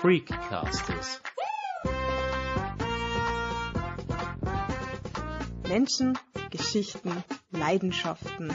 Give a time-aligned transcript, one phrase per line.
[0.00, 1.20] Freakcasters.
[5.66, 6.16] Menschen,
[6.50, 8.54] Geschichten, Leidenschaften.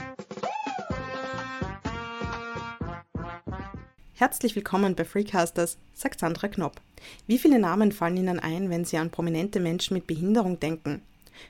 [4.14, 6.80] Herzlich willkommen bei Freakcasters, sagt Sandra Knopp.
[7.26, 11.02] Wie viele Namen fallen Ihnen ein, wenn Sie an prominente Menschen mit Behinderung denken?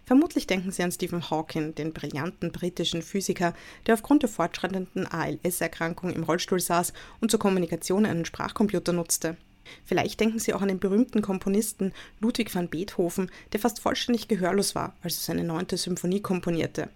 [0.05, 3.55] Vermutlich denken Sie an Stephen Hawking, den brillanten britischen Physiker,
[3.87, 9.37] der aufgrund der fortschreitenden ALS-Erkrankung im Rollstuhl saß und zur Kommunikation einen Sprachcomputer nutzte.
[9.85, 14.75] Vielleicht denken Sie auch an den berühmten Komponisten Ludwig van Beethoven, der fast vollständig gehörlos
[14.75, 16.89] war, als er seine neunte Symphonie komponierte.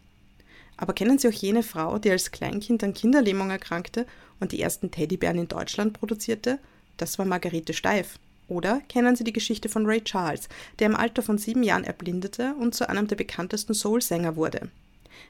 [0.77, 4.07] Aber kennen Sie auch jene Frau, die als Kleinkind an Kinderlähmung erkrankte
[4.41, 6.59] und die ersten Teddybären in Deutschland produzierte?
[6.97, 8.19] Das war Margarete Steif.
[8.47, 12.55] Oder kennen Sie die Geschichte von Ray Charles, der im Alter von sieben Jahren erblindete
[12.59, 14.71] und zu einem der bekanntesten Soul-Sänger wurde?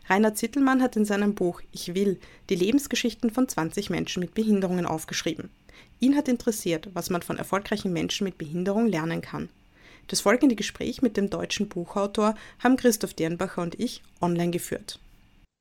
[0.08, 2.18] Rainer Zittelmann hat in seinem Buch Ich will
[2.50, 5.50] die Lebensgeschichten von 20 Menschen mit Behinderungen aufgeschrieben.
[6.00, 9.48] Ihn hat interessiert, was man von erfolgreichen Menschen mit Behinderung lernen kann.
[10.08, 14.98] Das folgende Gespräch mit dem deutschen Buchautor haben Christoph Dernbacher und ich online geführt.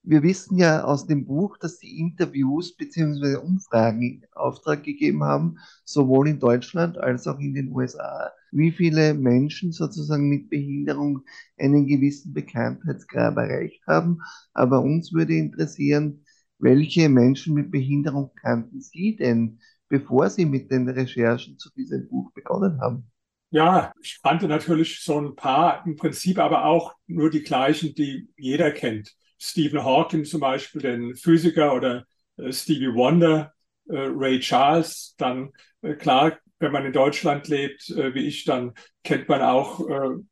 [0.09, 3.35] Wir wissen ja aus dem Buch, dass die Interviews bzw.
[3.35, 9.13] Umfragen in Auftrag gegeben haben, sowohl in Deutschland als auch in den USA, wie viele
[9.13, 11.25] Menschen sozusagen mit Behinderung
[11.57, 14.19] einen gewissen Bekanntheitsgrad erreicht haben.
[14.53, 16.23] Aber uns würde interessieren,
[16.57, 22.31] welche Menschen mit Behinderung kannten Sie denn, bevor Sie mit den Recherchen zu diesem Buch
[22.31, 23.11] begonnen haben?
[23.49, 28.29] Ja, ich kannte natürlich so ein paar, im Prinzip aber auch nur die gleichen, die
[28.37, 29.13] jeder kennt.
[29.39, 32.05] Stephen Hawking zum Beispiel, den Physiker oder
[32.37, 33.53] äh, Stevie Wonder,
[33.89, 39.29] äh, Ray Charles, dann äh, klar, wenn man in Deutschland lebt, wie ich, dann kennt
[39.29, 39.79] man auch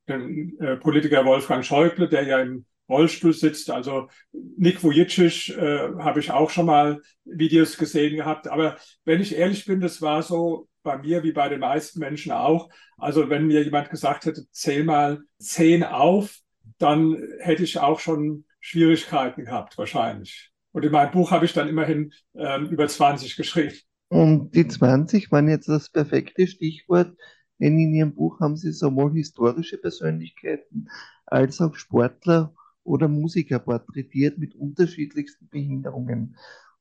[0.09, 3.69] den Politiker Wolfgang Schäuble, der ja im Rollstuhl sitzt.
[3.69, 8.47] Also Nick Vujicic äh, habe ich auch schon mal Videos gesehen gehabt.
[8.47, 12.31] Aber wenn ich ehrlich bin, das war so bei mir wie bei den meisten Menschen
[12.31, 12.69] auch.
[12.97, 16.39] Also wenn mir jemand gesagt hätte, zähl mal zehn auf,
[16.77, 20.51] dann hätte ich auch schon Schwierigkeiten gehabt, wahrscheinlich.
[20.71, 23.75] Und in meinem Buch habe ich dann immerhin ähm, über 20 geschrieben.
[24.09, 27.15] Und die 20 waren jetzt das perfekte Stichwort,
[27.59, 30.89] denn in Ihrem Buch haben Sie sowohl historische Persönlichkeiten
[31.27, 36.35] als auch Sportler oder Musiker porträtiert mit unterschiedlichsten Behinderungen.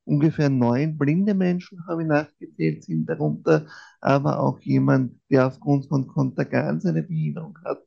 [0.06, 3.67] Ungefähr neun blinde Menschen, habe ich nachgezählt, sind darunter,
[4.00, 7.83] aber auch jemand, der aufgrund von Kontergan eine Behinderung hat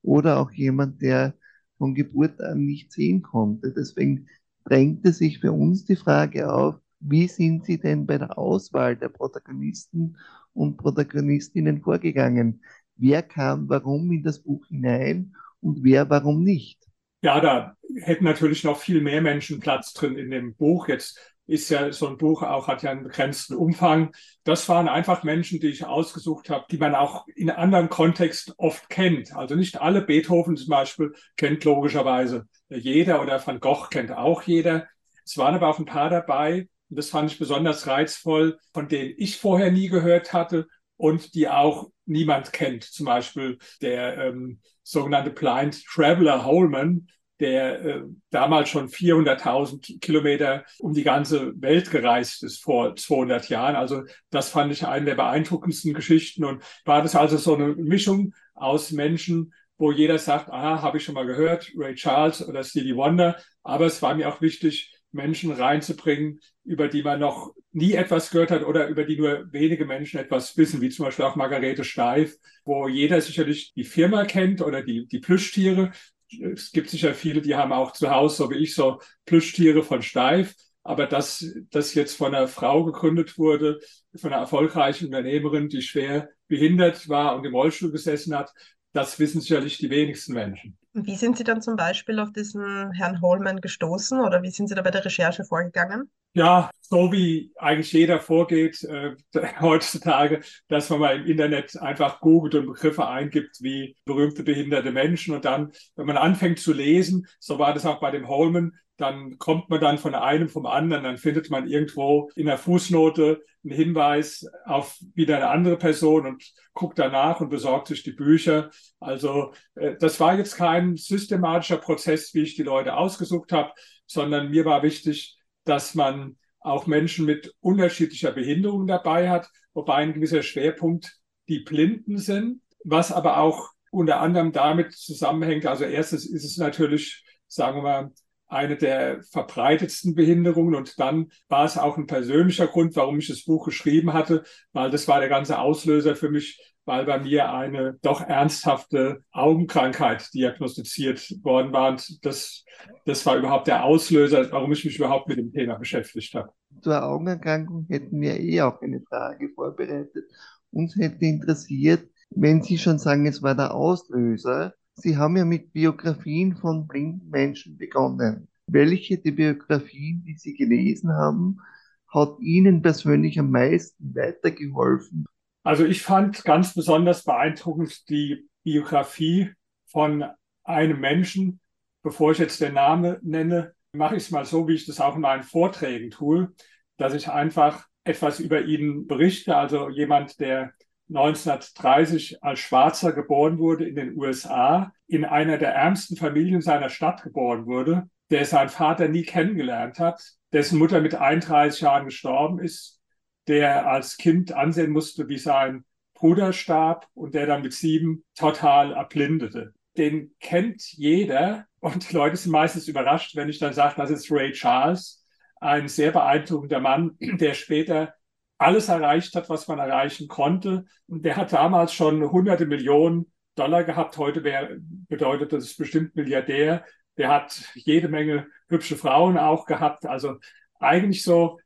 [0.00, 1.34] oder auch jemand, der
[1.82, 3.72] von Geburt an nicht sehen konnte.
[3.72, 4.28] Deswegen
[4.64, 9.08] drängte sich für uns die Frage auf, wie sind Sie denn bei der Auswahl der
[9.08, 10.16] Protagonisten
[10.52, 12.62] und Protagonistinnen vorgegangen?
[12.94, 16.78] Wer kam warum in das Buch hinein und wer warum nicht?
[17.20, 20.86] Ja, da hätten natürlich noch viel mehr Menschen Platz drin in dem Buch.
[20.86, 24.14] Jetzt ist ja so ein Buch auch, hat ja einen begrenzten Umfang.
[24.44, 28.88] Das waren einfach Menschen, die ich ausgesucht habe, die man auch in anderen Kontext oft
[28.88, 29.34] kennt.
[29.34, 32.46] Also nicht alle Beethoven zum Beispiel kennt logischerweise
[32.78, 34.88] jeder oder Van Gogh kennt auch jeder.
[35.24, 39.14] Es waren aber auch ein paar dabei, und das fand ich besonders reizvoll, von denen
[39.16, 42.84] ich vorher nie gehört hatte und die auch niemand kennt.
[42.84, 47.08] Zum Beispiel der ähm, sogenannte Blind Traveler Holman,
[47.42, 53.74] der äh, damals schon 400.000 Kilometer um die ganze Welt gereist ist vor 200 Jahren.
[53.74, 58.32] Also das fand ich eine der beeindruckendsten Geschichten und war das also so eine Mischung
[58.54, 62.94] aus Menschen, wo jeder sagt, aha, habe ich schon mal gehört, Ray Charles oder Stevie
[62.94, 63.36] Wonder.
[63.64, 68.52] Aber es war mir auch wichtig, Menschen reinzubringen, über die man noch nie etwas gehört
[68.52, 72.36] hat oder über die nur wenige Menschen etwas wissen, wie zum Beispiel auch Margarete Steif,
[72.64, 75.90] wo jeder sicherlich die Firma kennt oder die, die Plüschtiere,
[76.40, 80.02] es gibt sicher viele, die haben auch zu Hause, so wie ich, so Plüschtiere von
[80.02, 80.54] Steif.
[80.84, 83.80] Aber dass das jetzt von einer Frau gegründet wurde,
[84.16, 88.52] von einer erfolgreichen Unternehmerin, die schwer behindert war und im Rollstuhl gesessen hat,
[88.92, 90.76] das wissen sicherlich die wenigsten Menschen.
[90.94, 94.74] Wie sind Sie dann zum Beispiel auf diesen Herrn Holman gestoßen oder wie sind Sie
[94.74, 96.10] da bei der Recherche vorgegangen?
[96.34, 99.16] Ja, so wie eigentlich jeder vorgeht äh,
[99.60, 105.34] heutzutage, dass man mal im Internet einfach googelt und Begriffe eingibt wie berühmte behinderte Menschen
[105.34, 109.38] und dann, wenn man anfängt zu lesen, so war das auch bei dem Holman, dann
[109.38, 113.74] kommt man dann von einem vom anderen, dann findet man irgendwo in der Fußnote einen
[113.74, 118.70] Hinweis auf wieder eine andere Person und guckt danach und besorgt sich die Bücher.
[119.00, 123.72] Also äh, das war jetzt kein systematischer Prozess, wie ich die Leute ausgesucht habe,
[124.06, 130.14] sondern mir war wichtig, dass man auch Menschen mit unterschiedlicher Behinderung dabei hat, wobei ein
[130.14, 131.12] gewisser Schwerpunkt
[131.48, 135.66] die Blinden sind, was aber auch unter anderem damit zusammenhängt.
[135.66, 138.12] Also erstens ist es natürlich, sagen wir mal,
[138.52, 140.74] eine der verbreitetsten Behinderungen.
[140.74, 144.90] Und dann war es auch ein persönlicher Grund, warum ich das Buch geschrieben hatte, weil
[144.90, 151.32] das war der ganze Auslöser für mich, weil bei mir eine doch ernsthafte Augenkrankheit diagnostiziert
[151.42, 151.90] worden war.
[151.90, 152.64] Und das,
[153.06, 156.50] das war überhaupt der Auslöser, warum ich mich überhaupt mit dem Thema beschäftigt habe.
[156.80, 160.24] Zur Augenerkrankung hätten wir eh auch eine Frage vorbereitet.
[160.70, 165.72] Uns hätte interessiert, wenn Sie schon sagen, es war der Auslöser, Sie haben ja mit
[165.72, 168.46] Biografien von blinden Menschen begonnen.
[168.68, 171.58] Welche der Biografien, die Sie gelesen haben,
[172.06, 175.26] hat Ihnen persönlich am meisten weitergeholfen?
[175.64, 179.50] Also ich fand ganz besonders beeindruckend die Biografie
[179.86, 180.24] von
[180.62, 181.58] einem Menschen.
[182.04, 185.16] Bevor ich jetzt den Namen nenne, mache ich es mal so, wie ich das auch
[185.16, 186.52] in meinen Vorträgen tue,
[186.96, 189.56] dass ich einfach etwas über ihn berichte.
[189.56, 190.72] Also jemand, der
[191.16, 197.22] 1930 als Schwarzer geboren wurde in den USA, in einer der ärmsten Familien seiner Stadt
[197.22, 200.22] geboren wurde, der seinen Vater nie kennengelernt hat,
[200.52, 203.00] dessen Mutter mit 31 Jahren gestorben ist,
[203.46, 208.92] der als Kind ansehen musste, wie sein Bruder starb und der dann mit sieben total
[208.92, 209.74] erblindete.
[209.98, 214.30] Den kennt jeder und die Leute sind meistens überrascht, wenn ich dann sage, das ist
[214.30, 215.26] Ray Charles,
[215.60, 218.14] ein sehr beeindruckender Mann, der später
[218.62, 220.84] alles erreicht hat, was man erreichen konnte.
[221.06, 224.16] Und der hat damals schon hunderte Millionen Dollar gehabt.
[224.18, 226.84] Heute wäre, bedeutet das bestimmt Milliardär.
[227.16, 230.06] Der hat jede Menge hübsche Frauen auch gehabt.
[230.06, 230.38] Also
[230.78, 231.58] eigentlich so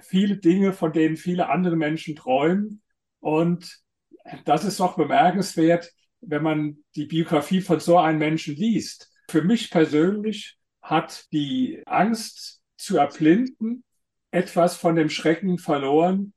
[0.00, 2.82] viele Dinge, von denen viele andere Menschen träumen.
[3.20, 3.80] Und
[4.44, 9.10] das ist doch bemerkenswert, wenn man die Biografie von so einem Menschen liest.
[9.28, 13.84] Für mich persönlich hat die Angst zu erblinden
[14.32, 16.32] etwas von dem Schrecken verloren,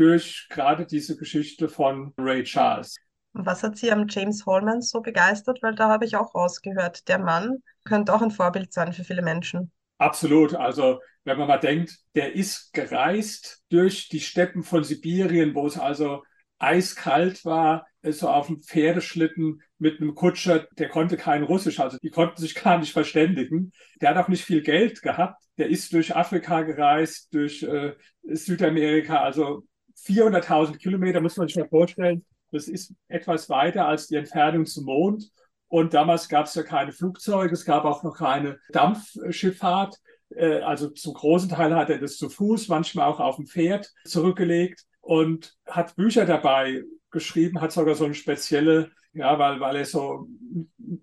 [0.00, 2.96] durch gerade diese Geschichte von Ray Charles.
[3.34, 5.62] Was hat Sie am James Holman so begeistert?
[5.62, 9.22] Weil da habe ich auch rausgehört, der Mann könnte auch ein Vorbild sein für viele
[9.22, 9.70] Menschen.
[9.98, 10.54] Absolut.
[10.54, 15.78] Also wenn man mal denkt, der ist gereist durch die Steppen von Sibirien, wo es
[15.78, 16.22] also
[16.58, 22.10] eiskalt war, so auf dem Pferdeschlitten mit einem Kutscher, der konnte kein Russisch, also die
[22.10, 23.72] konnten sich gar nicht verständigen.
[24.00, 25.44] Der hat auch nicht viel Geld gehabt.
[25.58, 29.64] Der ist durch Afrika gereist, durch äh, Südamerika, also
[30.06, 32.24] 400.000 Kilometer, muss man sich mal vorstellen.
[32.52, 35.30] Das ist etwas weiter als die Entfernung zum Mond.
[35.68, 39.96] Und damals gab es ja keine Flugzeuge, es gab auch noch keine Dampfschifffahrt.
[40.30, 43.92] Äh, also zum großen Teil hat er das zu Fuß, manchmal auch auf dem Pferd
[44.04, 49.84] zurückgelegt und hat Bücher dabei geschrieben, hat sogar so eine spezielle, ja, weil, weil er
[49.84, 50.28] so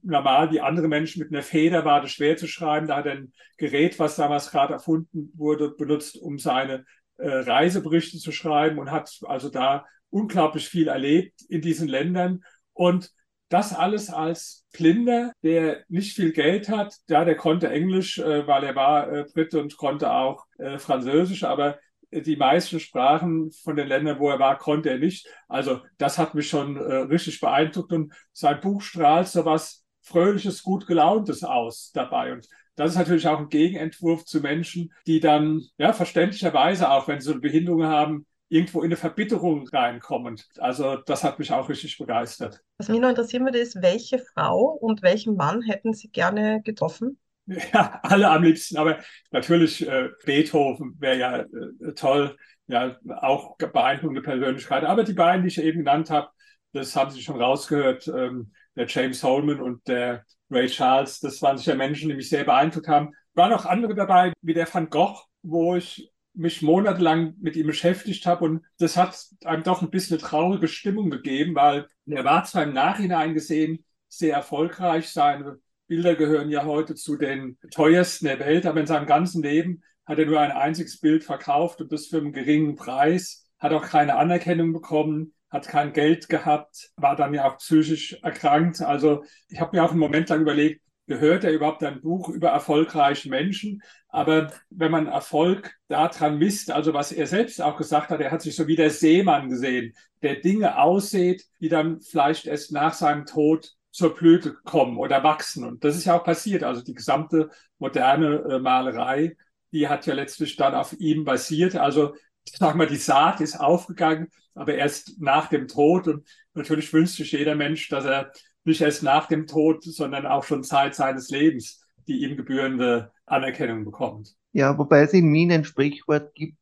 [0.03, 2.87] normal wie andere Menschen mit einer Feder war, das schwer zu schreiben.
[2.87, 6.85] Da hat er ein Gerät, was damals gerade erfunden wurde, benutzt, um seine
[7.17, 12.43] Reiseberichte zu schreiben und hat also da unglaublich viel erlebt in diesen Ländern.
[12.73, 13.11] Und
[13.49, 16.95] das alles als Blinder, der nicht viel Geld hat.
[17.09, 21.43] Ja, der konnte Englisch, äh, weil er war äh, Brite und konnte auch äh, Französisch,
[21.43, 21.79] aber
[22.11, 25.27] die meisten Sprachen von den Ländern, wo er war, konnte er nicht.
[25.47, 30.63] Also das hat mich schon äh, richtig beeindruckt und sein Buch strahlt so was Fröhliches,
[30.63, 32.31] gut gelauntes aus dabei.
[32.31, 32.47] Und
[32.77, 37.31] das ist natürlich auch ein Gegenentwurf zu Menschen, die dann ja verständlicherweise auch, wenn sie
[37.31, 40.39] eine Behinderung haben, irgendwo in eine Verbitterung reinkommen.
[40.59, 42.61] Also das hat mich auch richtig begeistert.
[42.77, 47.19] Was mich noch interessieren würde, ist, welche Frau und welchen Mann hätten Sie gerne getroffen?
[47.73, 48.99] Ja, alle am liebsten, aber
[49.31, 52.35] natürlich äh, Beethoven wäre ja äh, toll,
[52.67, 54.83] ja, auch beeindruckende Persönlichkeit.
[54.83, 56.27] Aber die beiden, die ich eben genannt habe,
[56.73, 61.57] das haben Sie schon rausgehört, ähm, der James Holman und der Ray Charles, das waren
[61.57, 63.13] sicher Menschen, die mich sehr beeindruckt haben.
[63.33, 68.25] Waren auch andere dabei, wie der Van Gogh, wo ich mich monatelang mit ihm beschäftigt
[68.27, 72.43] habe und das hat einem doch ein bisschen eine traurige Stimmung gegeben, weil er war
[72.45, 78.39] zwar im Nachhinein gesehen sehr erfolgreich, seine Bilder gehören ja heute zu den teuersten der
[78.39, 82.07] Welt, aber in seinem ganzen Leben hat er nur ein einziges Bild verkauft und das
[82.07, 87.33] für einen geringen Preis, hat auch keine Anerkennung bekommen, hat kein Geld gehabt, war dann
[87.33, 88.81] ja auch psychisch erkrankt.
[88.81, 92.49] Also ich habe mir auch einen Moment lang überlegt, gehört er überhaupt ein Buch über
[92.49, 93.81] erfolgreiche Menschen?
[94.09, 98.41] Aber wenn man Erfolg daran misst, also was er selbst auch gesagt hat, er hat
[98.41, 103.25] sich so wie der Seemann gesehen, der Dinge aussieht, die dann vielleicht erst nach seinem
[103.25, 105.63] Tod zur Blüte kommen oder wachsen.
[105.63, 106.63] Und das ist ja auch passiert.
[106.63, 107.49] Also die gesamte
[107.79, 109.35] moderne äh, Malerei,
[109.71, 111.75] die hat ja letztlich dann auf ihm basiert.
[111.75, 112.13] Also
[112.55, 116.07] sag mal, die Saat ist aufgegangen, aber erst nach dem Tod.
[116.07, 118.31] Und natürlich wünscht sich jeder Mensch, dass er
[118.63, 123.85] nicht erst nach dem Tod, sondern auch schon Zeit seines Lebens die ihm gebührende Anerkennung
[123.85, 124.35] bekommt.
[124.53, 126.57] Ja, wobei es in Wien ein Sprichwort gibt,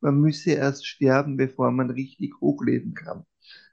[0.00, 3.24] man müsse erst sterben, bevor man richtig hochleben kann.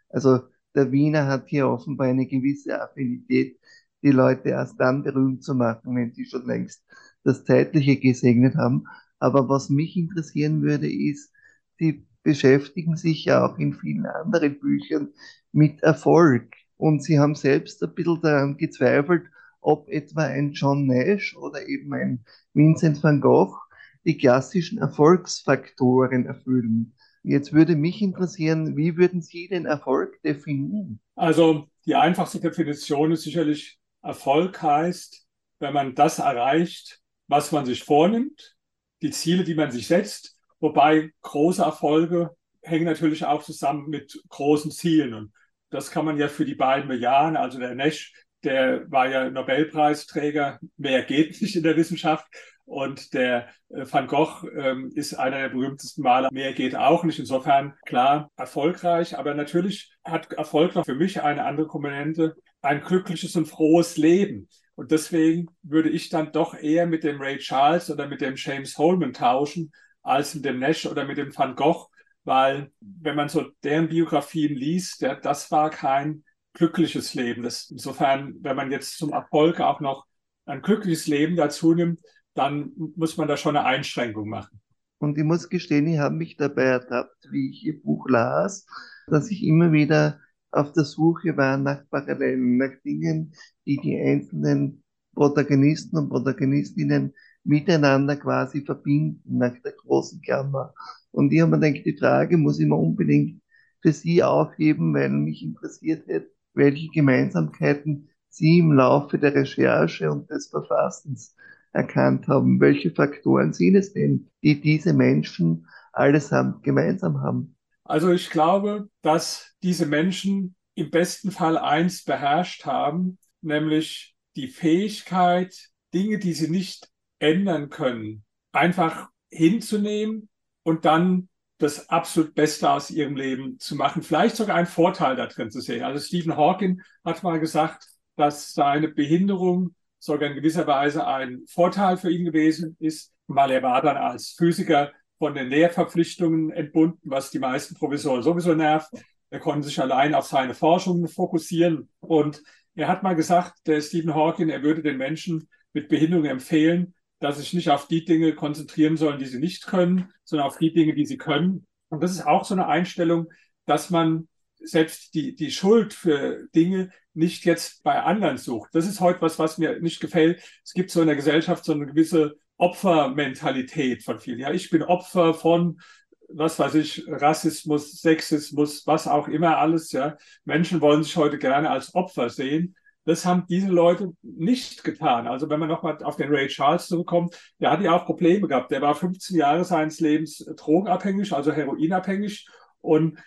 [0.10, 0.40] Also
[0.76, 3.60] der Wiener hat hier offenbar eine gewisse Affinität,
[4.04, 6.84] die Leute erst dann berühmt zu machen, wenn sie schon längst
[7.24, 8.86] das Zeitliche gesegnet haben.
[9.20, 11.32] Aber was mich interessieren würde, ist,
[11.80, 15.14] Sie beschäftigen sich ja auch in vielen anderen Büchern
[15.52, 16.54] mit Erfolg.
[16.78, 19.24] Und Sie haben selbst ein bisschen daran gezweifelt,
[19.62, 23.58] ob etwa ein John Nash oder eben ein Vincent van Gogh
[24.06, 26.94] die klassischen Erfolgsfaktoren erfüllen.
[27.24, 31.02] Jetzt würde mich interessieren, wie würden Sie den Erfolg definieren?
[31.16, 35.28] Also die einfachste Definition ist sicherlich, Erfolg heißt,
[35.60, 38.56] wenn man das erreicht, was man sich vornimmt,
[39.02, 44.72] die Ziele, die man sich setzt, wobei große Erfolge hängen natürlich auch zusammen mit großen
[44.72, 45.14] Zielen.
[45.14, 45.32] Und
[45.70, 47.38] das kann man ja für die beiden bejahen.
[47.38, 52.28] Also der Nash, der war ja Nobelpreisträger, mehr geht nicht in der Wissenschaft.
[52.66, 56.30] Und der äh, Van Gogh ähm, ist einer der berühmtesten Maler.
[56.34, 57.18] Mehr geht auch nicht.
[57.18, 59.18] Insofern klar erfolgreich.
[59.18, 62.36] Aber natürlich hat Erfolg noch für mich eine andere Komponente.
[62.62, 64.50] Ein glückliches und frohes Leben.
[64.76, 68.78] Und deswegen würde ich dann doch eher mit dem Ray Charles oder mit dem James
[68.78, 69.72] Holman tauschen,
[70.08, 71.88] als mit dem Nash oder mit dem Van Gogh.
[72.24, 76.24] Weil wenn man so deren Biografien liest, der, das war kein
[76.54, 77.44] glückliches Leben.
[77.44, 80.06] Das, insofern, wenn man jetzt zum Erfolg auch noch
[80.46, 82.02] ein glückliches Leben dazu nimmt,
[82.34, 84.60] dann muss man da schon eine Einschränkung machen.
[85.00, 88.66] Und ich muss gestehen, ich habe mich dabei ertappt, wie ich Ihr Buch las,
[89.08, 90.20] dass ich immer wieder
[90.52, 93.34] auf der Suche war nach Parallelen, nach Dingen,
[93.66, 94.84] die die einzelnen
[95.14, 97.14] Protagonisten und Protagonistinnen
[97.48, 100.74] miteinander quasi verbinden, nach der großen Klammer.
[101.12, 103.42] Und ich habe mir gedacht, die Frage muss ich mir unbedingt
[103.82, 106.24] für Sie aufheben, weil mich interessiert hat,
[106.54, 111.36] welche Gemeinsamkeiten Sie im Laufe der Recherche und des Verfassens
[111.74, 112.60] erkannt haben.
[112.60, 117.56] Welche Faktoren sind es denn, die diese Menschen allesamt gemeinsam haben?
[117.84, 125.70] Also ich glaube, dass diese Menschen im besten Fall eins beherrscht haben, nämlich die Fähigkeit,
[125.94, 130.30] Dinge, die sie nicht ändern können, einfach hinzunehmen
[130.64, 135.26] und dann das absolut Beste aus ihrem Leben zu machen, vielleicht sogar einen Vorteil da
[135.26, 135.84] drin zu sehen.
[135.84, 141.98] Also Stephen Hawking hat mal gesagt, dass seine Behinderung sogar in gewisser Weise ein Vorteil
[141.98, 147.32] für ihn gewesen ist, weil er war dann als Physiker von den Lehrverpflichtungen entbunden, was
[147.32, 148.90] die meisten Professoren sowieso nervt.
[149.30, 151.90] Er konnte sich allein auf seine Forschungen fokussieren.
[152.00, 152.44] Und
[152.76, 157.38] er hat mal gesagt, der Stephen Hawking, er würde den Menschen mit Behinderung empfehlen, dass
[157.38, 160.94] sich nicht auf die Dinge konzentrieren sollen, die sie nicht können, sondern auf die Dinge,
[160.94, 161.66] die sie können.
[161.90, 163.28] Und das ist auch so eine Einstellung,
[163.66, 164.28] dass man
[164.60, 168.70] selbst die, die Schuld für Dinge nicht jetzt bei anderen sucht.
[168.74, 170.42] Das ist heute was, was mir nicht gefällt.
[170.64, 174.40] Es gibt so in der Gesellschaft so eine gewisse Opfermentalität von vielen.
[174.40, 175.80] Ja, ich bin Opfer von,
[176.28, 179.92] was weiß ich, Rassismus, Sexismus, was auch immer alles.
[179.92, 182.76] Ja, Menschen wollen sich heute gerne als Opfer sehen.
[183.08, 185.28] Das haben diese Leute nicht getan.
[185.28, 188.70] Also wenn man nochmal auf den Ray Charles zurückkommt, der hat ja auch Probleme gehabt.
[188.70, 192.50] Der war 15 Jahre seines Lebens drogenabhängig, also heroinabhängig.
[192.82, 193.18] Und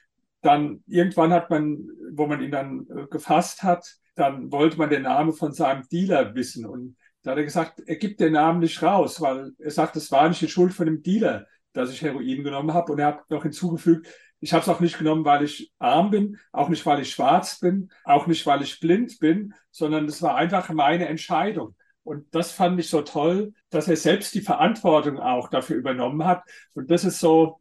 [0.43, 5.05] dann irgendwann hat man, wo man ihn dann äh, gefasst hat, dann wollte man den
[5.05, 6.67] Namen von seinem Dealer wissen.
[6.67, 10.13] Und da hat er gesagt, er gibt den Namen nicht raus, weil er sagt, es
[10.13, 12.93] war nicht die Schuld von dem Dealer, dass ich Heroin genommen habe.
[12.93, 14.09] Und er hat noch hinzugefügt,
[14.40, 17.61] ich habe es auch nicht genommen, weil ich arm bin, auch nicht, weil ich schwarz
[17.61, 21.76] bin, auch nicht, weil ich blind bin, sondern es war einfach meine Entscheidung.
[22.02, 26.42] Und das fand ich so toll, dass er selbst die Verantwortung auch dafür übernommen hat.
[26.75, 27.61] Und das ist so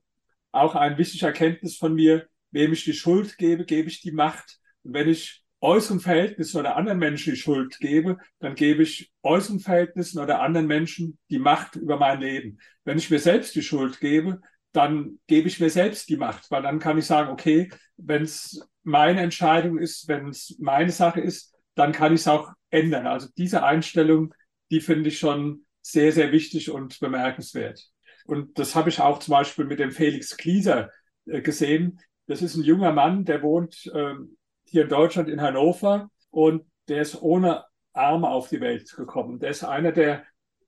[0.52, 2.28] auch eine wichtige Erkenntnis von mir.
[2.52, 4.60] Wem ich die Schuld gebe, gebe ich die Macht.
[4.84, 9.60] Und wenn ich äußeren Verhältnissen oder anderen Menschen die Schuld gebe, dann gebe ich äußeren
[9.60, 12.60] Verhältnissen oder anderen Menschen die Macht über mein Leben.
[12.86, 14.42] Wenn ich mir selbst die Schuld gebe,
[14.72, 18.68] dann gebe ich mir selbst die Macht, weil dann kann ich sagen, okay, wenn es
[18.84, 23.08] meine Entscheidung ist, wenn es meine Sache ist, dann kann ich es auch ändern.
[23.08, 24.34] Also diese Einstellung,
[24.70, 27.90] die finde ich schon sehr, sehr wichtig und bemerkenswert.
[28.26, 30.92] Und das habe ich auch zum Beispiel mit dem Felix Klieser
[31.26, 32.00] äh, gesehen.
[32.28, 37.02] Das ist ein junger Mann, der wohnt ähm, hier in Deutschland in Hannover und der
[37.02, 39.40] ist ohne Arme auf die Welt gekommen.
[39.40, 40.26] Der ist einer der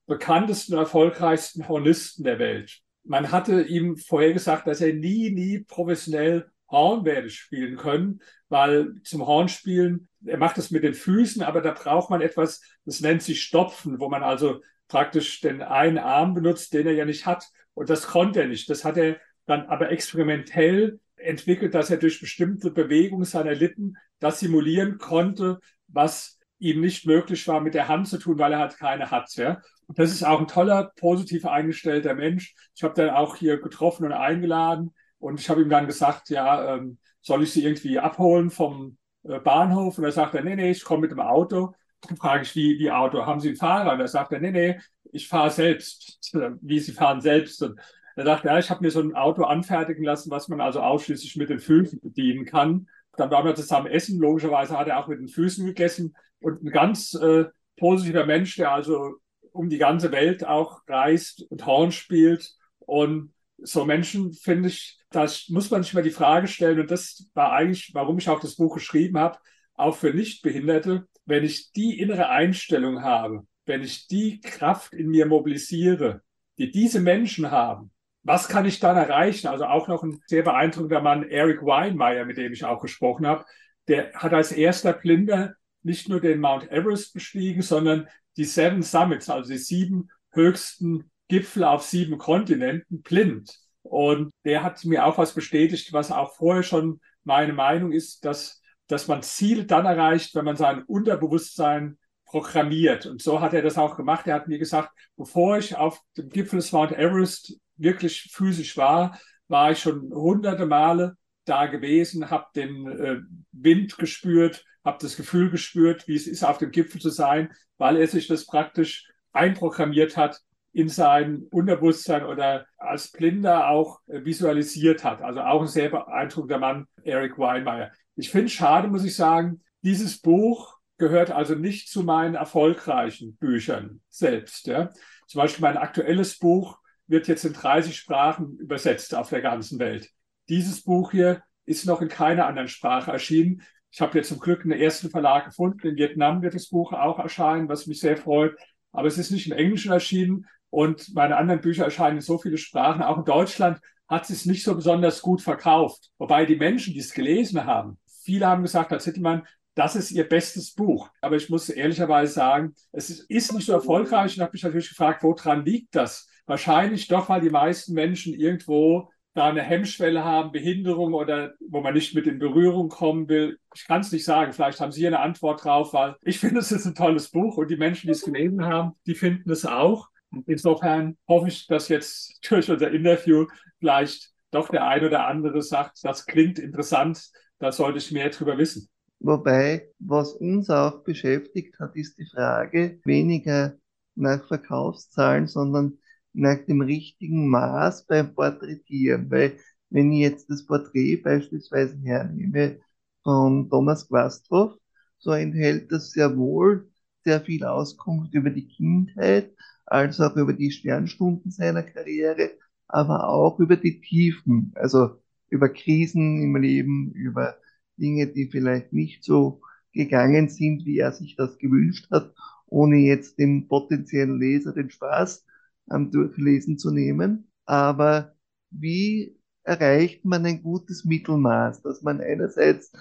[0.07, 2.81] bekanntesten, erfolgreichsten Hornisten der Welt.
[3.03, 8.95] Man hatte ihm vorher gesagt, dass er nie, nie professionell Horn werde spielen können, weil
[9.03, 13.21] zum Hornspielen, er macht es mit den Füßen, aber da braucht man etwas, das nennt
[13.21, 17.45] sich Stopfen, wo man also praktisch den einen Arm benutzt, den er ja nicht hat.
[17.73, 18.69] Und das konnte er nicht.
[18.69, 24.39] Das hat er dann aber experimentell entwickelt, dass er durch bestimmte Bewegungen seiner Lippen das
[24.39, 28.77] simulieren konnte, was ihm nicht möglich war, mit der Hand zu tun, weil er halt
[28.77, 29.33] keine hat.
[29.35, 29.61] Ja?
[29.95, 32.55] Das ist auch ein toller, positiv eingestellter Mensch.
[32.75, 36.75] Ich habe dann auch hier getroffen und eingeladen und ich habe ihm dann gesagt, ja,
[36.75, 39.97] ähm, soll ich sie irgendwie abholen vom äh, Bahnhof?
[39.97, 41.73] Und er sagte, nee, nee, ich komme mit dem Auto.
[42.19, 43.93] frage ich, wie, wie Auto, haben Sie einen Fahrer?
[43.93, 44.79] Und er sagt er, nee, nee,
[45.11, 46.33] ich fahre selbst.
[46.61, 47.61] Wie Sie fahren selbst.
[47.61, 47.79] Und
[48.15, 51.35] er sagt, ja, ich habe mir so ein Auto anfertigen lassen, was man also ausschließlich
[51.35, 52.87] mit den Füßen bedienen kann.
[53.17, 54.19] Dann waren wir zusammen essen.
[54.19, 56.15] Logischerweise hat er auch mit den Füßen gegessen.
[56.39, 57.45] Und ein ganz äh,
[57.77, 59.15] positiver Mensch, der also
[59.51, 62.51] um die ganze Welt auch reist und Horn spielt.
[62.79, 66.79] Und so Menschen, finde ich, das muss man sich mal die Frage stellen.
[66.79, 69.37] Und das war eigentlich, warum ich auch das Buch geschrieben habe,
[69.73, 71.07] auch für Nichtbehinderte.
[71.25, 76.21] Wenn ich die innere Einstellung habe, wenn ich die Kraft in mir mobilisiere,
[76.57, 77.91] die diese Menschen haben,
[78.23, 79.47] was kann ich dann erreichen?
[79.47, 83.45] Also auch noch ein sehr beeindruckender Mann, Eric Weinmeier, mit dem ich auch gesprochen habe,
[83.87, 89.29] der hat als erster Blinder nicht nur den Mount Everest bestiegen, sondern die Seven Summits,
[89.29, 93.57] also die sieben höchsten Gipfel auf sieben Kontinenten, blind.
[93.83, 98.61] Und der hat mir auch was bestätigt, was auch vorher schon meine Meinung ist, dass,
[98.87, 103.05] dass man Ziel dann erreicht, wenn man sein Unterbewusstsein programmiert.
[103.05, 104.27] Und so hat er das auch gemacht.
[104.27, 109.19] Er hat mir gesagt, bevor ich auf dem Gipfel des Mount Everest wirklich physisch war,
[109.47, 113.19] war ich schon hunderte Male da gewesen, habe den äh,
[113.51, 117.97] Wind gespürt, habe das Gefühl gespürt, wie es ist, auf dem Gipfel zu sein, weil
[117.97, 120.41] er sich das praktisch einprogrammiert hat
[120.73, 125.21] in sein Unterbewusstsein oder als Blinder auch äh, visualisiert hat.
[125.21, 127.91] Also auch ein sehr beeindruckender Mann, Eric Weinmeier.
[128.15, 133.35] Ich finde es schade, muss ich sagen, dieses Buch gehört also nicht zu meinen erfolgreichen
[133.37, 134.67] Büchern selbst.
[134.67, 134.91] Ja.
[135.27, 140.09] Zum Beispiel mein aktuelles Buch wird jetzt in 30 Sprachen übersetzt auf der ganzen Welt.
[140.47, 143.63] Dieses Buch hier ist noch in keiner anderen Sprache erschienen.
[143.91, 145.85] Ich habe jetzt zum Glück einen ersten Verlag gefunden.
[145.85, 148.55] In Vietnam wird das Buch auch erscheinen, was mich sehr freut.
[148.91, 152.57] Aber es ist nicht im Englischen erschienen und meine anderen Bücher erscheinen in so viele
[152.57, 153.03] Sprachen.
[153.03, 156.09] Auch in Deutschland hat es nicht so besonders gut verkauft.
[156.17, 159.43] Wobei die Menschen, die es gelesen haben, viele haben gesagt, Herr Zittelmann,
[159.75, 161.09] das ist ihr bestes Buch.
[161.21, 165.23] Aber ich muss ehrlicherweise sagen, es ist nicht so erfolgreich und habe mich natürlich gefragt,
[165.23, 166.29] woran liegt das?
[166.45, 171.93] Wahrscheinlich doch, weil die meisten Menschen irgendwo da eine Hemmschwelle haben, Behinderung oder wo man
[171.93, 173.57] nicht mit in Berührung kommen will.
[173.73, 174.51] Ich kann es nicht sagen.
[174.51, 177.69] Vielleicht haben Sie eine Antwort drauf, weil ich finde, es ist ein tolles Buch und
[177.69, 180.09] die Menschen, die es gelesen haben, die finden es auch.
[180.45, 183.47] Insofern hoffe ich, dass jetzt durch unser Interview
[183.79, 188.57] vielleicht doch der ein oder andere sagt, das klingt interessant, da sollte ich mehr drüber
[188.57, 188.89] wissen.
[189.19, 193.75] Wobei, was uns auch beschäftigt hat, ist die Frage weniger
[194.15, 195.99] nach Verkaufszahlen, sondern
[196.33, 199.29] nach dem richtigen Maß beim Porträtieren.
[199.31, 199.57] Weil
[199.89, 202.79] wenn ich jetzt das Porträt beispielsweise hernehme
[203.23, 204.77] von Thomas Quasthoff,
[205.19, 206.87] so enthält das sehr wohl
[207.23, 209.53] sehr viel Auskunft über die Kindheit,
[209.85, 212.51] als auch über die Sternstunden seiner Karriere,
[212.87, 217.55] aber auch über die Tiefen, also über Krisen im Leben, über
[217.97, 219.61] Dinge, die vielleicht nicht so
[219.93, 222.33] gegangen sind, wie er sich das gewünscht hat,
[222.67, 225.45] ohne jetzt dem potenziellen Leser den Spaß
[225.87, 227.51] am Durchlesen zu nehmen.
[227.65, 228.35] Aber
[228.69, 232.91] wie erreicht man ein gutes Mittelmaß, dass man einerseits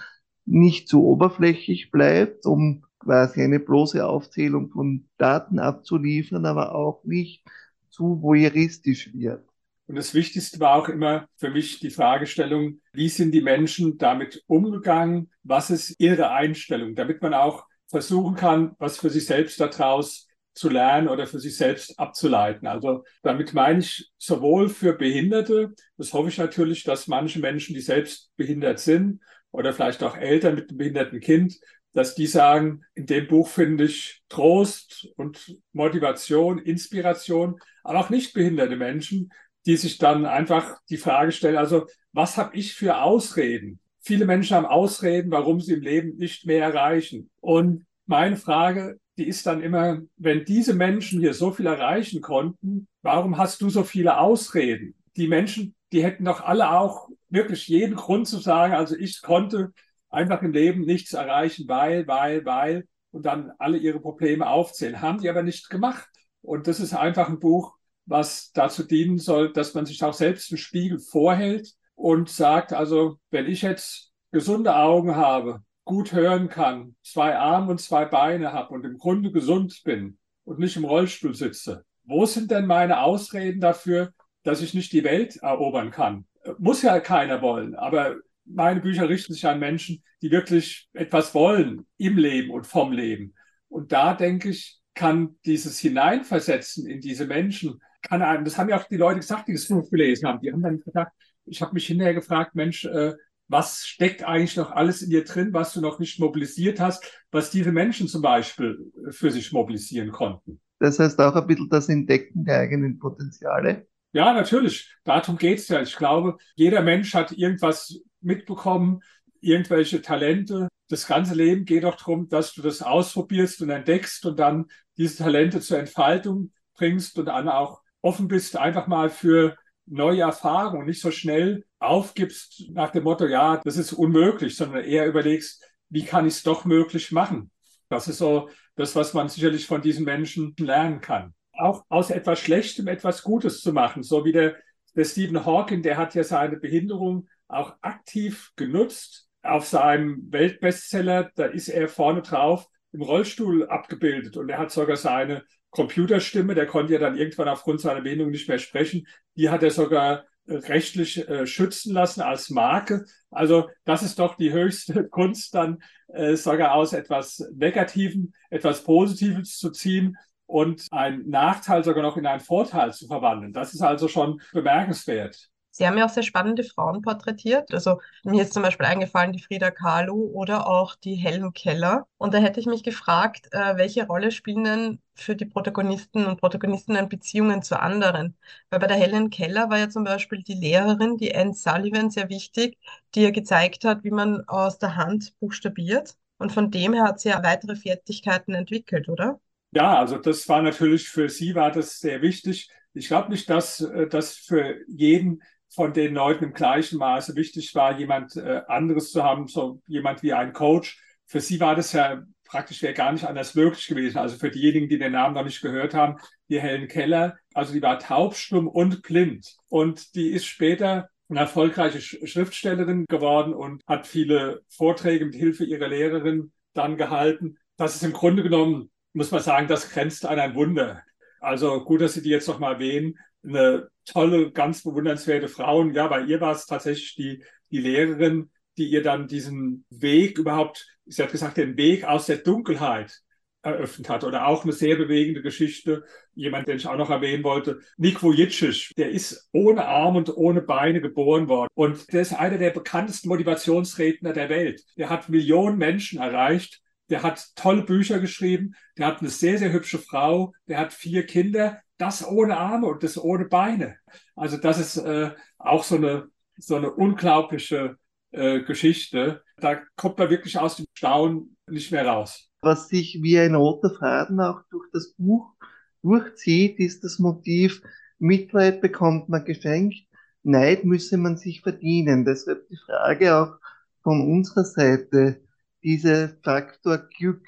[0.45, 7.43] nicht zu oberflächlich bleibt, um quasi eine bloße Aufzählung von Daten abzuliefern, aber auch nicht
[7.89, 9.45] zu voyeuristisch wird.
[9.87, 14.43] Und das Wichtigste war auch immer für mich die Fragestellung, wie sind die Menschen damit
[14.47, 15.29] umgegangen?
[15.43, 16.95] Was ist ihre Einstellung?
[16.95, 21.55] Damit man auch versuchen kann, was für sich selbst daraus zu lernen oder für sich
[21.55, 22.67] selbst abzuleiten.
[22.67, 27.81] Also damit meine ich sowohl für Behinderte, das hoffe ich natürlich, dass manche Menschen, die
[27.81, 31.57] selbst behindert sind oder vielleicht auch Eltern mit einem behinderten Kind,
[31.93, 38.33] dass die sagen, in dem Buch finde ich Trost und Motivation, Inspiration, aber auch nicht
[38.33, 39.31] behinderte Menschen,
[39.65, 43.79] die sich dann einfach die Frage stellen, also was habe ich für Ausreden?
[43.99, 47.29] Viele Menschen haben Ausreden, warum sie im Leben nicht mehr erreichen.
[47.39, 52.87] Und meine Frage die ist dann immer, wenn diese Menschen hier so viel erreichen konnten,
[53.03, 54.95] warum hast du so viele Ausreden?
[55.15, 59.73] Die Menschen, die hätten doch alle auch wirklich jeden Grund zu sagen, also ich konnte
[60.09, 65.01] einfach im Leben nichts erreichen, weil, weil, weil und dann alle ihre Probleme aufzählen.
[65.01, 66.09] Haben die aber nicht gemacht.
[66.41, 70.51] Und das ist einfach ein Buch, was dazu dienen soll, dass man sich auch selbst
[70.51, 76.95] einen Spiegel vorhält und sagt, also wenn ich jetzt gesunde Augen habe, gut hören kann,
[77.03, 81.35] zwei Arme und zwei Beine habe und im Grunde gesund bin und nicht im Rollstuhl
[81.35, 84.13] sitze, wo sind denn meine Ausreden dafür,
[84.43, 86.25] dass ich nicht die Welt erobern kann?
[86.57, 88.15] Muss ja keiner wollen, aber
[88.45, 93.33] meine Bücher richten sich an Menschen, die wirklich etwas wollen im Leben und vom Leben.
[93.69, 98.77] Und da denke ich, kann dieses Hineinversetzen in diese Menschen, kann einem, das haben ja
[98.77, 101.13] auch die Leute gesagt, die das Buch gelesen haben, die haben dann gesagt,
[101.45, 103.13] ich habe mich hinterher gefragt, Mensch, äh,
[103.51, 107.51] was steckt eigentlich noch alles in dir drin, was du noch nicht mobilisiert hast, was
[107.51, 110.61] diese Menschen zum Beispiel für sich mobilisieren konnten.
[110.79, 113.87] Das heißt auch ein bisschen das Entdecken der eigenen Potenziale.
[114.13, 114.95] Ja, natürlich.
[115.03, 115.81] Darum geht's ja.
[115.81, 119.01] Ich glaube, jeder Mensch hat irgendwas mitbekommen,
[119.41, 120.67] irgendwelche Talente.
[120.89, 124.65] Das ganze Leben geht doch darum, dass du das ausprobierst und entdeckst und dann
[124.97, 129.55] diese Talente zur Entfaltung bringst und dann auch offen bist, einfach mal für
[129.91, 135.05] neue Erfahrungen, nicht so schnell aufgibst nach dem Motto, ja, das ist unmöglich, sondern eher
[135.05, 137.51] überlegst, wie kann ich es doch möglich machen?
[137.89, 141.33] Das ist so das, was man sicherlich von diesen Menschen lernen kann.
[141.53, 144.55] Auch aus etwas Schlechtem etwas Gutes zu machen, so wie der,
[144.95, 149.27] der Stephen Hawking, der hat ja seine Behinderung auch aktiv genutzt.
[149.43, 154.97] Auf seinem Weltbestseller, da ist er vorne drauf im Rollstuhl abgebildet und er hat sogar
[154.97, 159.63] seine Computerstimme, der konnte ja dann irgendwann aufgrund seiner Behinderung nicht mehr sprechen, die hat
[159.63, 163.05] er sogar äh, rechtlich äh, schützen lassen als Marke.
[163.29, 169.57] Also das ist doch die höchste Kunst, dann äh, sogar aus etwas Negativen etwas Positives
[169.57, 173.53] zu ziehen und einen Nachteil sogar noch in einen Vorteil zu verwandeln.
[173.53, 175.49] Das ist also schon bemerkenswert.
[175.81, 177.73] Sie haben ja auch sehr spannende Frauen porträtiert.
[177.73, 182.05] Also mir ist zum Beispiel eingefallen die Frida Kahlo oder auch die Helen Keller.
[182.19, 186.39] Und da hätte ich mich gefragt, äh, welche Rolle spielen denn für die Protagonisten und
[186.39, 188.37] Protagonistinnen Beziehungen zu anderen?
[188.69, 192.29] Weil bei der Helen Keller war ja zum Beispiel die Lehrerin, die Anne Sullivan, sehr
[192.29, 192.77] wichtig,
[193.15, 196.15] die ihr gezeigt hat, wie man aus der Hand buchstabiert.
[196.37, 199.39] Und von dem her hat sie ja weitere Fertigkeiten entwickelt, oder?
[199.71, 202.69] Ja, also das war natürlich für sie war das sehr wichtig.
[202.93, 205.41] Ich glaube nicht, dass äh, das für jeden
[205.73, 210.21] von den Leuten im gleichen Maße wichtig war, jemand äh, anderes zu haben, so jemand
[210.21, 210.99] wie ein Coach.
[211.25, 214.17] Für sie war das ja praktisch gar nicht anders möglich gewesen.
[214.17, 216.17] Also für diejenigen, die den Namen noch nicht gehört haben,
[216.49, 219.55] die Helen Keller, also die war taubstumm und blind.
[219.69, 225.87] Und die ist später eine erfolgreiche Schriftstellerin geworden und hat viele Vorträge mit Hilfe ihrer
[225.87, 227.57] Lehrerin dann gehalten.
[227.77, 231.01] Das ist im Grunde genommen, muss man sagen, das grenzt an ein Wunder.
[231.39, 235.79] Also gut, dass Sie die jetzt noch mal erwähnen eine tolle, ganz bewundernswerte Frau.
[235.79, 240.37] Und ja, bei ihr war es tatsächlich die, die Lehrerin, die ihr dann diesen Weg
[240.37, 243.21] überhaupt, sie hat gesagt, den Weg aus der Dunkelheit
[243.61, 244.23] eröffnet hat.
[244.23, 248.91] Oder auch eine sehr bewegende Geschichte, jemand, den ich auch noch erwähnen wollte, Nick Vujicic,
[248.97, 251.69] der ist ohne Arm und ohne Beine geboren worden.
[251.73, 254.83] Und der ist einer der bekanntesten Motivationsredner der Welt.
[254.97, 256.81] Der hat Millionen Menschen erreicht.
[257.11, 258.73] Der hat tolle Bücher geschrieben.
[258.97, 260.53] Der hat eine sehr, sehr hübsche Frau.
[260.67, 263.97] Der hat vier Kinder das ohne Arme und das ohne Beine.
[264.35, 267.97] Also das ist äh, auch so eine, so eine unglaubliche
[268.31, 269.43] äh, Geschichte.
[269.57, 272.49] Da kommt man wirklich aus dem Staunen nicht mehr raus.
[272.61, 275.53] Was sich wie ein roter Faden auch durch das Buch
[276.01, 277.81] durchzieht, ist das Motiv,
[278.17, 279.97] Mitleid bekommt man geschenkt,
[280.43, 282.25] Neid müsse man sich verdienen.
[282.25, 283.57] Deshalb die Frage auch
[284.01, 285.41] von unserer Seite,
[285.83, 287.45] dieser Faktor Glück.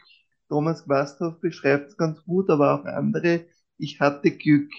[0.50, 3.46] Thomas Quasthoff beschreibt es ganz gut, aber auch andere
[3.78, 4.72] ich hatte Glück.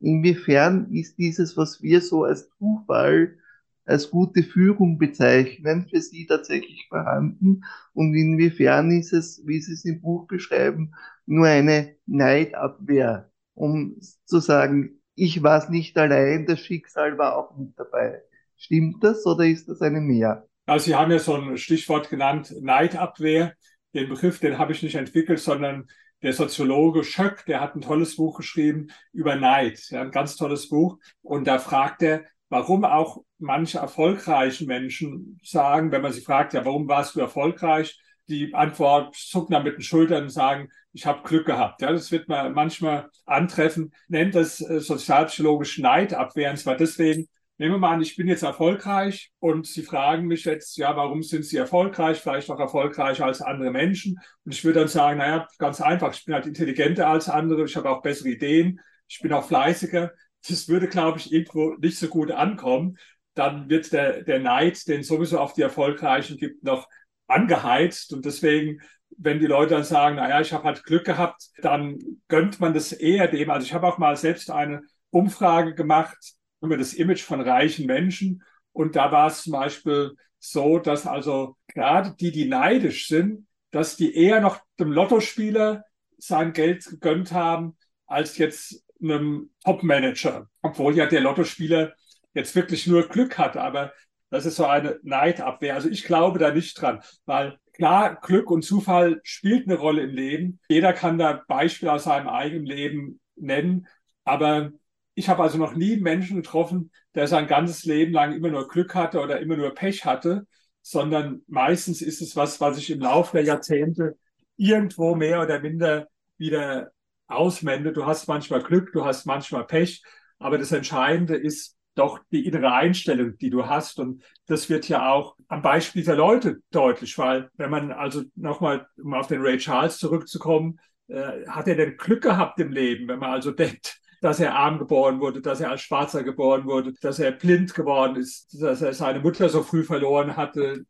[0.00, 3.38] Inwiefern ist dieses, was wir so als Zufall,
[3.84, 7.62] als gute Führung bezeichnen, für Sie tatsächlich vorhanden?
[7.94, 10.92] Und inwiefern ist es, wie Sie es im Buch beschreiben,
[11.24, 17.56] nur eine Neidabwehr, um zu sagen, ich war es nicht allein, das Schicksal war auch
[17.56, 18.22] mit dabei.
[18.56, 20.46] Stimmt das oder ist das eine Mehr?
[20.66, 23.54] Also Sie haben ja so ein Stichwort genannt, Neidabwehr.
[23.94, 25.86] Den Begriff, den habe ich nicht entwickelt, sondern
[26.22, 30.68] der Soziologe Schöck, der hat ein tolles Buch geschrieben über Neid, ja, ein ganz tolles
[30.68, 30.98] Buch.
[31.22, 36.64] Und da fragt er, warum auch manche erfolgreichen Menschen sagen, wenn man sie fragt, ja,
[36.64, 38.00] warum warst du erfolgreich?
[38.28, 41.82] Die Antwort zucken dann mit den Schultern und sagen, ich habe Glück gehabt.
[41.82, 46.50] Ja, das wird man manchmal antreffen, nennt das äh, sozialpsychologisch Neidabwehr.
[46.50, 50.44] Und zwar deswegen, Nehmen wir mal an, ich bin jetzt erfolgreich und Sie fragen mich
[50.44, 52.18] jetzt, ja, warum sind Sie erfolgreich?
[52.20, 54.20] Vielleicht auch erfolgreicher als andere Menschen.
[54.44, 57.74] Und ich würde dann sagen, naja, ganz einfach, ich bin halt intelligenter als andere, ich
[57.76, 60.12] habe auch bessere Ideen, ich bin auch fleißiger.
[60.46, 62.98] Das würde, glaube ich, irgendwo nicht so gut ankommen.
[63.32, 66.86] Dann wird der, der Neid, den sowieso auf die Erfolgreichen gibt, noch
[67.26, 68.12] angeheizt.
[68.12, 68.82] Und deswegen,
[69.16, 72.92] wenn die Leute dann sagen, naja, ich habe halt Glück gehabt, dann gönnt man das
[72.92, 73.48] eher dem.
[73.48, 78.42] Also ich habe auch mal selbst eine Umfrage gemacht, über das Image von reichen Menschen.
[78.72, 83.96] Und da war es zum Beispiel so, dass also gerade die, die neidisch sind, dass
[83.96, 85.84] die eher noch dem Lottospieler
[86.18, 90.48] sein Geld gegönnt haben, als jetzt einem Topmanager.
[90.62, 91.94] Obwohl ja der Lottospieler
[92.34, 93.56] jetzt wirklich nur Glück hat.
[93.56, 93.92] Aber
[94.30, 95.74] das ist so eine Neidabwehr.
[95.74, 100.14] Also ich glaube da nicht dran, weil klar, Glück und Zufall spielt eine Rolle im
[100.14, 100.60] Leben.
[100.68, 103.86] Jeder kann da Beispiele aus seinem eigenen Leben nennen.
[104.24, 104.72] Aber
[105.16, 108.94] ich habe also noch nie Menschen getroffen, der sein ganzes Leben lang immer nur Glück
[108.94, 110.46] hatte oder immer nur Pech hatte,
[110.82, 114.18] sondern meistens ist es was, was sich im Laufe der Jahrzehnte
[114.58, 116.92] irgendwo mehr oder minder wieder
[117.28, 117.96] auswendet.
[117.96, 120.02] Du hast manchmal Glück, du hast manchmal Pech,
[120.38, 123.98] aber das Entscheidende ist doch die innere Einstellung, die du hast.
[123.98, 128.86] Und das wird ja auch am Beispiel der Leute deutlich, weil wenn man also nochmal,
[129.02, 133.18] um auf den Ray Charles zurückzukommen, äh, hat er denn Glück gehabt im Leben, wenn
[133.18, 137.18] man also denkt, dass er arm geboren wurde, dass er als Schwarzer geboren wurde, dass
[137.18, 140.84] er blind geworden ist, dass er seine Mutter so früh verloren hatte,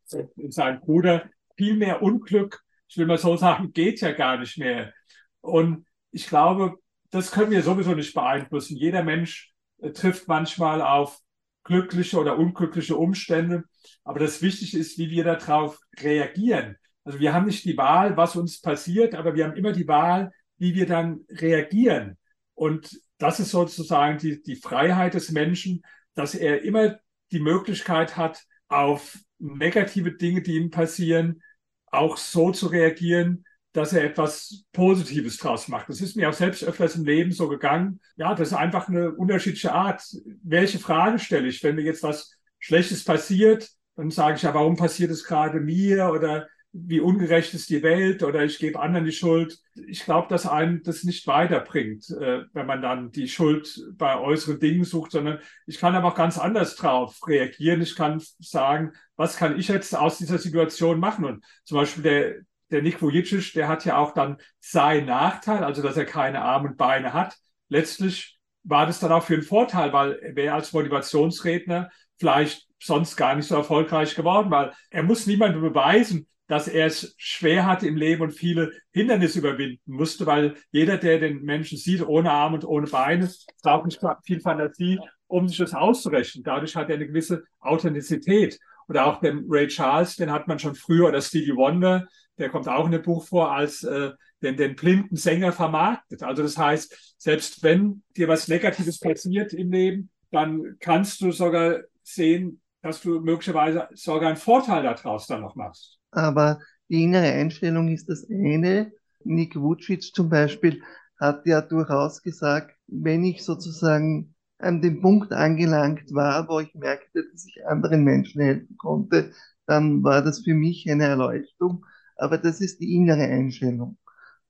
[0.48, 1.28] seinen Bruder.
[1.56, 4.92] Viel mehr Unglück, ich will mal so sagen, geht ja gar nicht mehr.
[5.40, 6.76] Und ich glaube,
[7.10, 8.76] das können wir sowieso nicht beeinflussen.
[8.76, 11.18] Jeder Mensch äh, trifft manchmal auf
[11.64, 13.64] glückliche oder unglückliche Umstände.
[14.04, 16.76] Aber das Wichtige ist, wie wir darauf reagieren.
[17.04, 20.32] Also wir haben nicht die Wahl, was uns passiert, aber wir haben immer die Wahl,
[20.58, 22.16] wie wir dann reagieren.
[22.54, 25.82] Und das ist sozusagen die, die Freiheit des Menschen,
[26.14, 26.98] dass er immer
[27.32, 31.42] die Möglichkeit hat, auf negative Dinge, die ihm passieren,
[31.86, 35.88] auch so zu reagieren, dass er etwas Positives draus macht.
[35.88, 38.00] Das ist mir auch selbst öfters im Leben so gegangen.
[38.16, 40.02] Ja, das ist einfach eine unterschiedliche Art.
[40.42, 43.68] Welche Frage stelle ich, wenn mir jetzt was Schlechtes passiert?
[43.94, 46.10] Dann sage ich ja, warum passiert es gerade mir?
[46.10, 49.58] Oder wie ungerecht ist die Welt oder ich gebe anderen die Schuld.
[49.86, 54.60] Ich glaube, dass einem das nicht weiterbringt, äh, wenn man dann die Schuld bei äußeren
[54.60, 57.80] Dingen sucht, sondern ich kann aber auch ganz anders drauf reagieren.
[57.80, 61.24] Ich kann sagen, was kann ich jetzt aus dieser Situation machen?
[61.24, 62.34] Und zum Beispiel der,
[62.70, 66.68] der Nick Vujicic, der hat ja auch dann seinen Nachteil, also dass er keine Arme
[66.70, 67.36] und Beine hat.
[67.68, 73.34] Letztlich war das dann auch für einen Vorteil, weil er als Motivationsredner vielleicht sonst gar
[73.34, 77.96] nicht so erfolgreich geworden, weil er muss niemandem beweisen, dass er es schwer hatte im
[77.96, 82.64] Leben und viele Hindernisse überwinden musste, weil jeder, der den Menschen sieht, ohne Arm und
[82.64, 83.28] ohne Beine,
[83.62, 86.44] braucht nicht viel Fantasie, um sich das auszurechnen.
[86.44, 88.58] Dadurch hat er eine gewisse Authentizität.
[88.88, 92.06] Oder auch den Ray Charles, den hat man schon früher, oder Stevie Wonder,
[92.38, 96.22] der kommt auch in dem Buch vor, als äh, den, den blinden Sänger vermarktet.
[96.22, 101.80] Also das heißt, selbst wenn dir was Negatives passiert im Leben, dann kannst du sogar
[102.04, 107.88] sehen, dass du möglicherweise sogar einen Vorteil daraus dann noch machst aber die innere Einstellung
[107.88, 108.92] ist das eine.
[109.24, 110.82] Nick Vucic zum Beispiel
[111.18, 117.24] hat ja durchaus gesagt, wenn ich sozusagen an dem Punkt angelangt war, wo ich merkte,
[117.32, 119.32] dass ich anderen Menschen helfen konnte,
[119.66, 121.84] dann war das für mich eine Erleuchtung.
[122.16, 123.98] Aber das ist die innere Einstellung.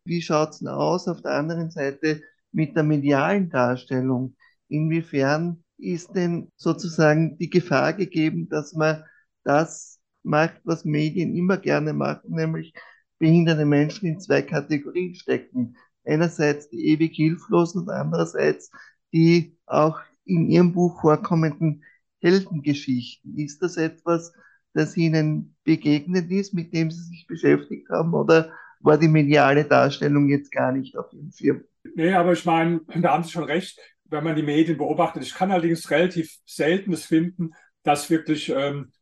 [0.05, 4.37] Wie schaut's denn aus auf der anderen Seite mit der medialen Darstellung?
[4.69, 9.05] Inwiefern ist denn sozusagen die Gefahr gegeben, dass man
[9.45, 9.96] das
[10.27, 12.75] macht, was Medien immer gerne machen, nämlich
[13.19, 15.77] behinderte Menschen in zwei Kategorien stecken.
[16.05, 18.71] Einerseits die ewig Hilflosen und andererseits
[19.13, 21.85] die auch in Ihrem Buch vorkommenden
[22.21, 23.39] Heldengeschichten.
[23.39, 24.33] Ist das etwas,
[24.75, 30.29] das Ihnen begegnet ist, mit dem Sie sich beschäftigt haben, oder war die mediale Darstellung
[30.29, 31.65] jetzt gar nicht auf Ihrem Schirm?
[31.95, 35.23] Nee, aber ich meine, da haben Sie schon recht, wenn man die Medien beobachtet.
[35.23, 38.93] Ich kann allerdings relativ seltenes finden, dass wirklich ähm,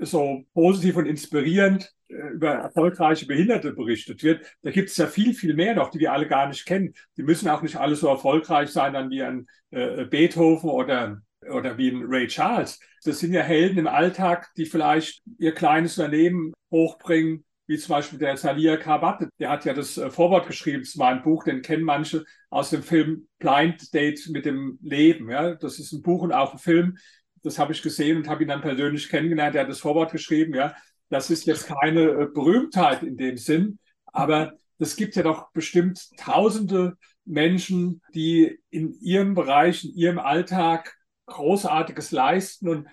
[0.00, 5.34] so positiv und inspirierend äh, über erfolgreiche Behinderte berichtet wird, da gibt es ja viel,
[5.34, 6.94] viel mehr noch, die wir alle gar nicht kennen.
[7.16, 11.78] Die müssen auch nicht alle so erfolgreich sein dann wie ein äh, Beethoven oder, oder
[11.78, 12.80] wie ein Ray Charles.
[13.04, 18.18] Das sind ja Helden im Alltag, die vielleicht ihr kleines Unternehmen hochbringen, wie zum Beispiel
[18.18, 19.28] der Salia Karabatte.
[19.38, 22.82] Der hat ja das äh, Vorwort geschrieben zu meinem Buch, den kennen manche aus dem
[22.82, 25.30] Film Blind Date mit dem Leben.
[25.30, 25.54] Ja?
[25.54, 26.98] Das ist ein Buch und auch ein Film,
[27.42, 29.54] das habe ich gesehen und habe ihn dann persönlich kennengelernt.
[29.54, 30.74] Er hat das Vorwort geschrieben, ja.
[31.08, 36.08] Das ist jetzt keine äh, Berühmtheit in dem Sinn, aber es gibt ja doch bestimmt
[36.16, 42.68] tausende Menschen, die in ihrem Bereich, in ihrem Alltag Großartiges leisten.
[42.68, 42.88] Und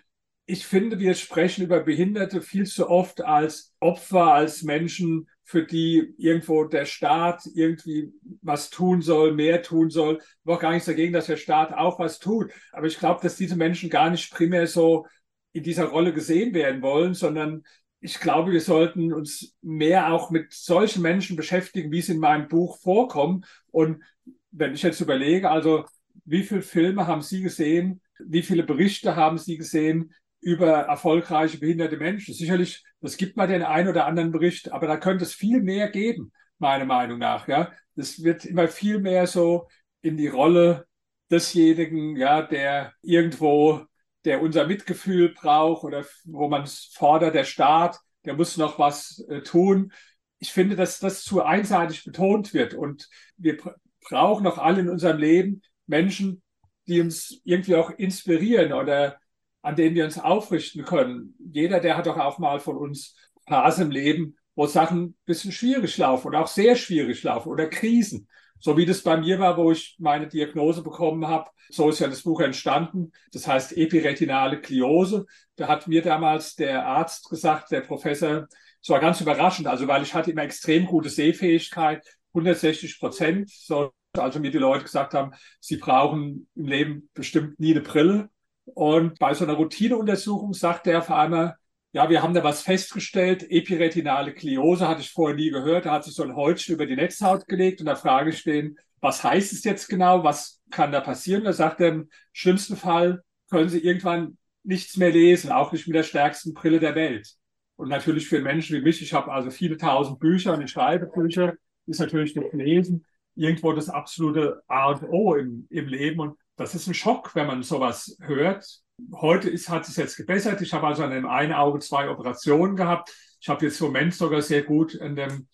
[0.46, 6.14] ich finde, wir sprechen über Behinderte viel zu oft als Opfer, als Menschen, für die
[6.18, 10.18] irgendwo der Staat irgendwie was tun soll, mehr tun soll.
[10.20, 12.52] Ich habe auch gar nichts dagegen, dass der Staat auch was tut.
[12.74, 15.08] Aber ich glaube, dass diese Menschen gar nicht primär so
[15.54, 17.64] in dieser Rolle gesehen werden wollen, sondern
[18.02, 22.50] ich glaube, wir sollten uns mehr auch mit solchen Menschen beschäftigen, wie es in meinem
[22.50, 23.46] Buch vorkommt.
[23.72, 24.04] Und
[24.52, 25.86] wenn ich jetzt überlege, also
[26.26, 28.02] wie viele Filme haben Sie gesehen?
[28.20, 32.34] Wie viele Berichte haben Sie gesehen über erfolgreiche behinderte Menschen?
[32.34, 35.90] Sicherlich es gibt mal den einen oder anderen Bericht, aber da könnte es viel mehr
[35.90, 37.48] geben, meiner Meinung nach.
[37.48, 39.68] Ja, das wird immer viel mehr so
[40.02, 40.88] in die Rolle
[41.30, 43.86] desjenigen, ja, der irgendwo,
[44.26, 49.42] der unser Mitgefühl braucht oder wo man fordert, der Staat, der muss noch was äh,
[49.42, 49.92] tun.
[50.40, 53.58] Ich finde, dass das zu einseitig betont wird und wir
[54.02, 56.42] brauchen noch alle in unserem Leben Menschen,
[56.88, 59.20] die uns irgendwie auch inspirieren oder
[59.68, 61.36] an denen wir uns aufrichten können.
[61.52, 65.52] Jeder, der hat doch auch mal von uns Phasen im Leben, wo Sachen ein bisschen
[65.52, 68.30] schwierig laufen oder auch sehr schwierig laufen oder Krisen.
[68.60, 71.50] So wie das bei mir war, wo ich meine Diagnose bekommen habe.
[71.70, 73.12] So ist ja das Buch entstanden.
[73.34, 75.26] Das heißt epiretinale Kliose.
[75.58, 78.48] Da hat mir damals der Arzt gesagt, der Professor,
[78.82, 83.50] es war ganz überraschend, also weil ich hatte immer extrem gute Sehfähigkeit, 160 Prozent.
[83.50, 88.30] So, also mir die Leute gesagt haben, sie brauchen im Leben bestimmt nie eine Brille.
[88.74, 91.56] Und bei so einer Routineuntersuchung sagte er auf einmal,
[91.94, 95.86] ja, wir haben da was festgestellt, epiretinale Kliose hatte ich vorher nie gehört.
[95.86, 98.78] Da hat sich so ein Holzchen über die Netzhaut gelegt und da frage ich den,
[99.00, 100.24] was heißt es jetzt genau?
[100.24, 101.44] Was kann da passieren?
[101.44, 105.96] Da sagt er, im schlimmsten Fall können Sie irgendwann nichts mehr lesen, auch nicht mit
[105.96, 107.36] der stärksten Brille der Welt.
[107.78, 111.08] Und natürlich für Menschen wie mich, ich habe also viele tausend Bücher und ich schreibe
[111.08, 111.54] Bücher,
[111.86, 116.20] ist natürlich das Lesen irgendwo das absolute A und O im, im Leben.
[116.20, 118.82] Und das ist ein Schock, wenn man sowas hört.
[119.14, 120.60] Heute ist, hat es jetzt gebessert.
[120.62, 123.16] Ich habe also an dem einen Auge zwei Operationen gehabt.
[123.40, 125.48] Ich habe jetzt im Moment sogar sehr gut in dem,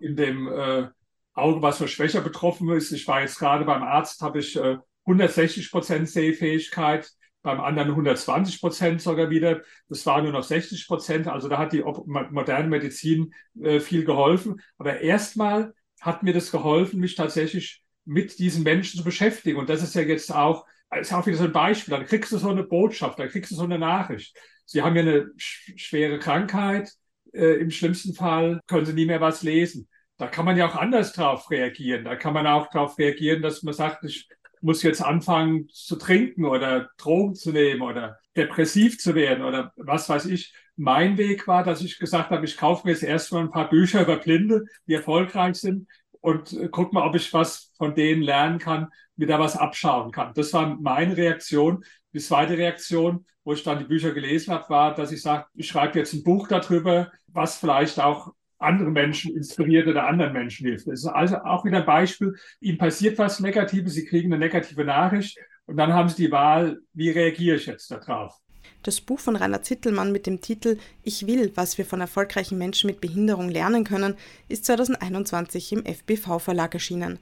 [0.00, 0.88] in dem äh,
[1.32, 2.92] Auge, was für schwächer betroffen ist.
[2.92, 7.10] Ich war jetzt gerade beim Arzt, habe ich äh, 160 Prozent Sehfähigkeit,
[7.42, 9.62] beim anderen 120 Prozent sogar wieder.
[9.88, 11.26] Das war nur noch 60 Prozent.
[11.26, 14.60] Also da hat die moderne Medizin äh, viel geholfen.
[14.76, 19.58] Aber erstmal hat mir das geholfen, mich tatsächlich mit diesen Menschen zu beschäftigen.
[19.58, 20.66] Und das ist ja jetzt auch,
[20.98, 21.94] ist auch wieder so ein Beispiel.
[21.94, 24.36] Dann kriegst du so eine Botschaft, dann kriegst du so eine Nachricht.
[24.64, 26.92] Sie haben ja eine sch schwere Krankheit.
[27.32, 29.88] Äh, Im schlimmsten Fall können sie nie mehr was lesen.
[30.16, 32.04] Da kann man ja auch anders drauf reagieren.
[32.04, 34.28] Da kann man auch darauf reagieren, dass man sagt, ich
[34.60, 40.08] muss jetzt anfangen zu trinken oder Drogen zu nehmen oder depressiv zu werden oder was
[40.08, 40.54] weiß ich.
[40.76, 44.02] Mein Weg war, dass ich gesagt habe, ich kaufe mir jetzt erstmal ein paar Bücher
[44.02, 45.86] über Blinde, die erfolgreich sind
[46.20, 50.10] und äh, guck mal, ob ich was von denen lernen kann, mir da was abschauen
[50.12, 50.32] kann.
[50.34, 51.84] Das war meine Reaktion.
[52.12, 55.68] Die zweite Reaktion, wo ich dann die Bücher gelesen habe, war, dass ich sage, ich
[55.68, 60.86] schreibe jetzt ein Buch darüber, was vielleicht auch andere Menschen inspiriert oder anderen Menschen hilft.
[60.86, 62.34] Das ist also auch wieder ein Beispiel.
[62.60, 66.80] Ihnen passiert was Negatives, Sie kriegen eine negative Nachricht und dann haben Sie die Wahl,
[66.92, 68.34] wie reagiere ich jetzt darauf?
[68.82, 72.86] Das Buch von Rainer Zittelmann mit dem Titel Ich will, was wir von erfolgreichen Menschen
[72.86, 74.16] mit Behinderung lernen können,
[74.48, 77.18] ist 2021 im FBV Verlag erschienen.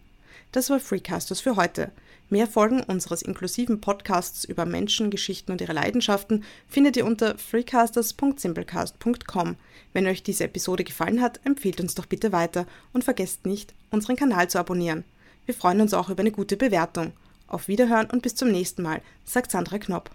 [0.52, 1.90] Das war Freecasters für heute.
[2.30, 9.56] Mehr Folgen unseres inklusiven Podcasts über Menschen, Geschichten und ihre Leidenschaften findet ihr unter freecasters.simplecast.com.
[9.92, 14.14] Wenn euch diese Episode gefallen hat, empfehlt uns doch bitte weiter und vergesst nicht, unseren
[14.14, 15.02] Kanal zu abonnieren.
[15.44, 17.14] Wir freuen uns auch über eine gute Bewertung.
[17.48, 20.12] Auf Wiederhören und bis zum nächsten Mal, sagt Sandra Knopp.